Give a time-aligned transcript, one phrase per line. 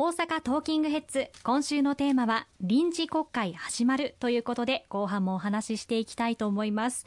[0.00, 1.26] 大阪トーキングヘッズ。
[1.42, 7.04] 今週のテーマは臨時国会始まるということで後半もお話ししていきたいと思います。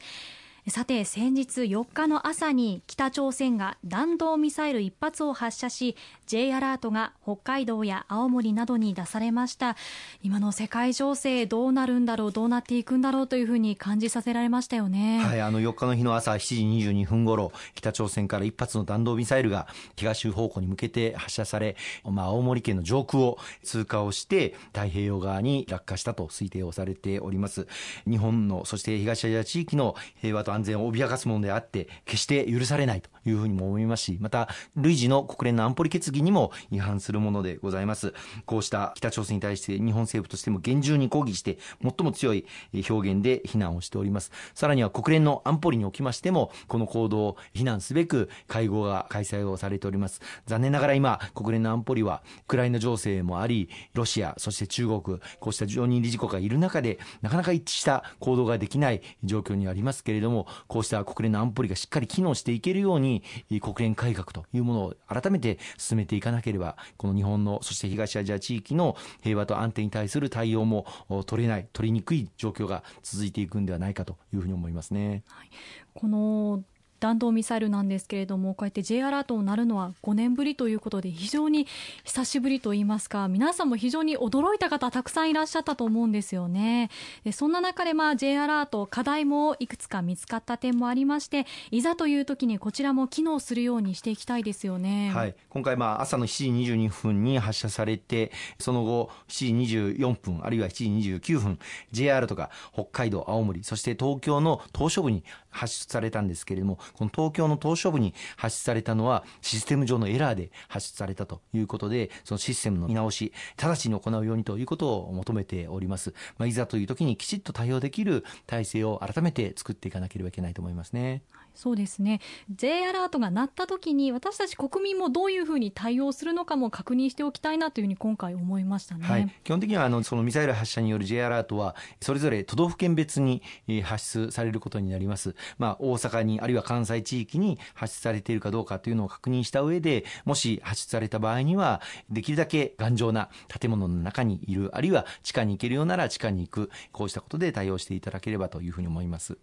[0.68, 5.96] さて先日4日の朝に北朝鮮が弾道ミサイル1発を発射し
[6.26, 9.76] J アラートが北海道や青森などに出されました。
[10.22, 15.18] 今の世界情勢どうなるんだろうどうなっていくんだろうというふうに感じさせられましたよね。
[15.18, 19.66] はいあの4日の日の朝7時22分ごろ北朝鮮から1発の弾道ミサイルが
[19.96, 21.76] 東方向に向けて発射され、
[22.08, 27.66] まあ、青森県の上空を通過をして太平洋側に落下したと推定をされております。
[28.08, 38.14] 日本のそして東アジア地域の平和と安全を脅かすものであって決して許されないというふうにも思いますしまた類似の国連の安保理決議にも違反するものでございます。
[38.46, 42.46] こうした北朝鮮に対して日本政府としても厳重に抗議して最も強い
[42.88, 44.32] 表現で非難をしております。
[44.54, 50.20] さらには国連の安保理におきましてもこの行動を非難すべく会合が開催をされております。
[50.46, 55.02] 残念ながら今国連の安保理はウクライナ情勢もありロシアそして中国
[55.40, 63.22] こうした常任理事国がいる中でなかなか一致した行動ができない状況にありますけれどもこうした国連の安保理がしっかり機能していけるように
[63.60, 70.86] 国連改革というものを改めて進めていかなければこの日本のそして東アジア地域の平和と安定に対する対応も
[71.26, 75.22] 取れない取りにくい状況が続いていくんではないかというふうに思いますね。
[75.28, 75.50] はい、
[75.94, 76.62] この
[77.02, 81.66] 弾道ミサイルなんですけれどもこうやって J アラートになるのは5年ぶりということで非常に
[82.04, 86.90] 久しぶりといいますか皆さんも非常に驚いた方たくさんいらっしゃったと思うんですよね。
[87.24, 101.58] でそんな中でまあ J アラート課題もいくつか見つかった点もありましていざという時にこちらも機能するようにしていきたいですよね、はい、今回まあ朝の7時22分に発射されてその後7時24分あるいは7時29分
[101.90, 121.22] JR とか北海道青森そして東京の島しょ部に発出されたんですけれどもこの東京の島しょ部に発出されたのはシステム上のエラーで発出されたということでそのシステムの見直し直ちに行うようにということを求めております、まあ、いざという時にきちっと対応できる体制を改めて作っていかなければいけないと思いますね。
[121.54, 122.20] そうですね。
[122.50, 133.42] J アラートが鳴った時に私たち国民もどういうふうに対応するのかも確認しておきたいなというふうに今回思いましたね、はい、基本的にはあのそのミサイル発射による J アラートはそれぞれ都道府県別に
[133.82, 141.80] 発出されることになります、まあ、大阪にあるいは関西地域に発出されているかどうかというのを確認した上でもし発出された場合には
[142.10, 149.38] できるだけ頑丈な建物の中にいるあるいは地下に行けるようなら地下に行くこうしたことで対応していただければというふうに思います。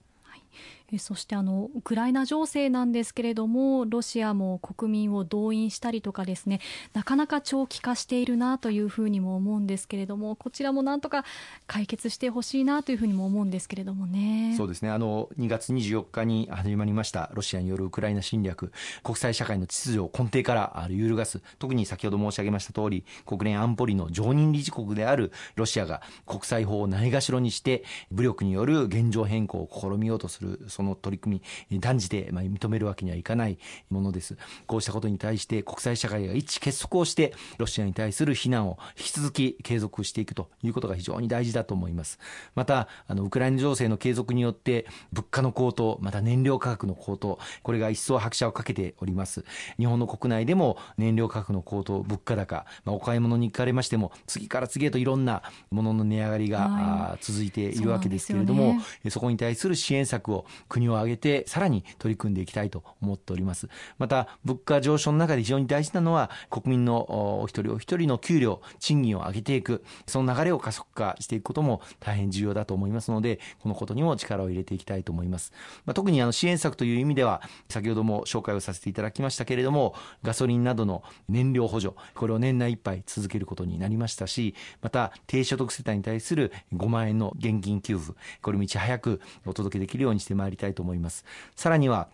[0.97, 6.59] そしてあのウクライナ情勢なんですけれどもロシアも国民を動員したりとかですね
[6.94, 11.25] なかなか長期化しているなというふうにも思うんですけれどもこちらもなんとか
[11.67, 14.55] 解決してほしいなというふうにも思うんですけれどもね。
[14.57, 14.89] そうですね。
[14.89, 18.71] あの2月24日に始まりましたロシアによるウクライナ侵略。
[19.03, 21.41] 国際社会の秩序を根底から揺るがす。
[21.59, 33.57] 特に先ほど申し上げました通り国連安保理の常任理事国であるロシアが国際法をないがしろにして武力による現状変更を試みようとするその取り組み断じてまあ認めるわけにはいかない
[33.90, 34.38] ものです。
[34.66, 42.18] こうしたことに対して国際社会が一致結束をしてロシアに対する非難を引き続き継続していくということが非常に大事だと思います。
[42.56, 49.44] またあのウクライナ情勢の継続によって物価の高騰また燃料価格の高騰これが一層拍車をかけております。
[49.78, 63.68] 日本の国内でも燃料価格の高騰物価高、まあ、お買い物に行かれましても次から次へといろんなものの値上がりが、はい、続いているわけですけれどもそ、ね,、そこに対する支援策を国を挙げてさらに取り組んでいきたいと思っております。
[63.97, 75.52] また物価上昇の中で非常に大事なのは国民のお一人お一人の給料賃金を上げていくその流れを加速化していくことも大変重要だと思いますのでこのことにも力を入れていきたいと思います、
[75.85, 91.25] まあ、特にあの支援策という意味では先ほども紹介をさせていただきましたけれどもガソリンなどの燃料補助これを年内いっぱい続けることになりましたしまた低所得世帯に対する5万円の現金給付これもいち早くお届けできるようにしてまいりたいと思います。
[91.55, 92.09] さらには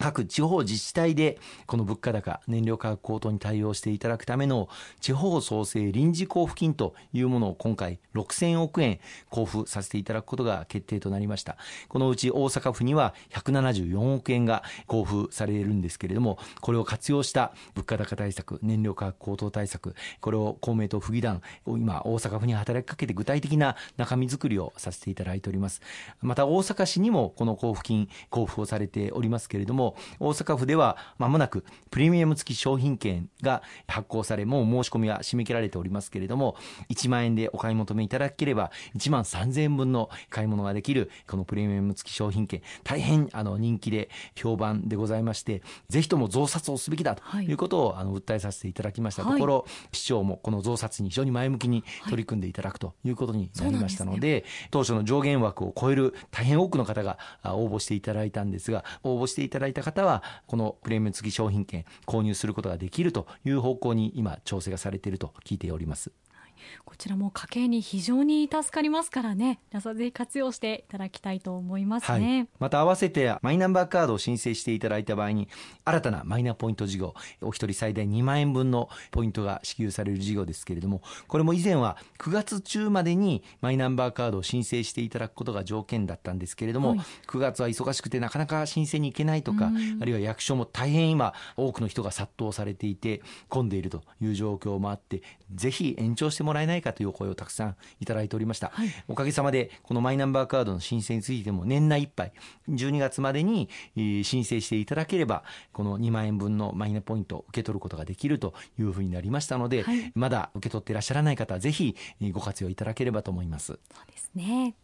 [0.00, 8.98] 各地方自治体でこの物価高燃料価格高騰に対応していただくための地方創生臨時交付金というものを今回6000億円
[9.30, 11.58] 交付させていただくことが決定となりました。
[11.88, 25.82] このうち大阪府には174億円が交付されるんですけれどもこれを活用した物価高対策燃料価格高騰対策これを公明党府議団今大阪府に働きかけて具体的な中身作りをさせていただいております。
[26.22, 36.56] また大阪市にもこの交付金交付をされておりますけれどもも、大阪府では間もなくプレミアム付き商品券が発行され、もう申し込みは締め切られておりますけれども、
[36.90, 47.52] 1万円でお買い求めいただければ、1万3000円分の買い物ができる、このプレミアム付き商品券、大変あの人気で評判でございまして、ぜひとも増刷をすべきだとい。
[47.52, 66.12] うことを、あの訴えさせていただきましたところ、はい、市長もこの増刷に非常に前向きに取り組んでいただくということになりましたので、はいでね、当初の上限枠を超える大変多くの方が応募していただいたんですが、応募していただいた方は、このプレミアム付き商品券購入することができるという方向に今調整がされていると聞いております。
[66.84, 69.60] こちらも家計に非常に助かりますからね。
[69.70, 75.48] 皆さんぜひ活用していただきたいと思いますね、はい、また合わせてマイナンバーカードを申請していただいた場合に
[75.84, 89.70] 新たなマイナポイント事業お一人最大2万円分のポイントが支給される事業ですけれどもこれも以前は9月中までにマイナンバーカードを申請していただくことが条件だったんですけれども、はい、9月は忙しくてなかなか申請に行けないとか
[90.00, 95.22] あるいは役所も大変今多くの人が殺到されていて混んでいるという状況もあって
[95.54, 102.32] ぜひ延長してもらえないかという声をたくさんいただいておりました、はい、おかげさまでこのマイナンバーカードの申請についても年内いっぱい
[102.68, 111.96] 12月までに申請していただければこの2万円分のマイナポイントを受け取ることができるというふうになりましたので、はい、まだ受け取っていらっしゃらない方はぜひ
[112.32, 113.66] ご活用いただければと思います。
[113.66, 113.78] そう
[114.10, 114.74] ですね。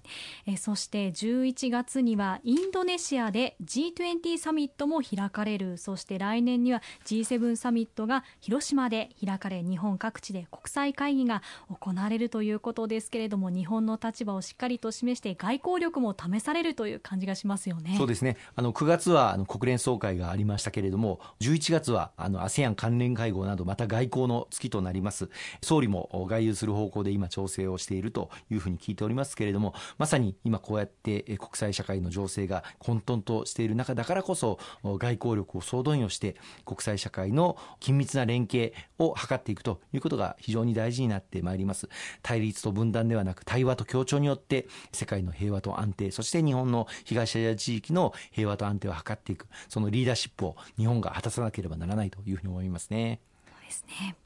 [0.46, 5.78] えそして11月にはインドネシアで G20 サミットも開かれる。
[5.78, 17.94] そして来年には G7 サミットが広島で開かれ日本各地で国際会議が行われるということですけれども日本の立場をしっかりと示して外交力も試されるという感じがしますよね。
[17.96, 18.36] そうですね。
[18.54, 25.28] あの9月はあの国連総会がありましたけれども11月はあの ASEAN 関連会合などまた外交の月となります。
[25.62, 41.88] 総理も外遊する方向で今調整をしているというふうに聞いておりますけれどもまさに今こうやって国際社会の情勢が混沌としている中だからこそ外交力を総動員をして国際社会の緊密な連携を図っていくということが非常に大事になってまいります。
[42.22, 53.20] 対立と分断ではなく対話と協調によって世界の平和と安定そして日本の東アジア地域の平和と安定を図っていくそのリーダーシップを日本が果たさなければならないというふうに思いますね。
[53.46, 54.16] そうですね。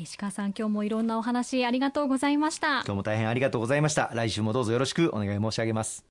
[0.00, 2.68] 石川さん今日もいろんなお話ありがとうございました。
[2.68, 4.10] 今日も大変ありがとうございました。
[4.14, 6.07] 来週もどうぞよろしくお願い申し上げます